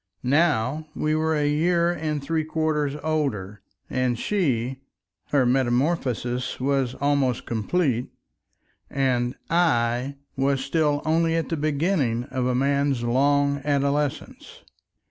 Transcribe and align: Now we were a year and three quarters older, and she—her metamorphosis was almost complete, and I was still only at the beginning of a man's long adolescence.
Now 0.23 0.87
we 0.95 1.13
were 1.13 1.35
a 1.35 1.47
year 1.47 1.91
and 1.91 2.23
three 2.23 2.43
quarters 2.43 2.95
older, 3.03 3.61
and 3.87 4.17
she—her 4.17 5.45
metamorphosis 5.45 6.59
was 6.59 6.95
almost 6.95 7.45
complete, 7.45 8.09
and 8.89 9.35
I 9.51 10.15
was 10.35 10.65
still 10.65 11.03
only 11.05 11.35
at 11.35 11.49
the 11.49 11.55
beginning 11.55 12.23
of 12.31 12.47
a 12.47 12.55
man's 12.55 13.03
long 13.03 13.61
adolescence. 13.63 14.63